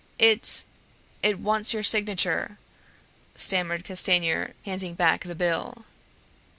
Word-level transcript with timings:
"It... 0.17 0.65
it 1.21 1.37
wants 1.37 1.75
your 1.75 1.83
signature..." 1.83 2.57
stammered 3.35 3.85
Castanier, 3.85 4.55
handing 4.65 4.95
back 4.95 5.23
the 5.23 5.35
bill. 5.35 5.85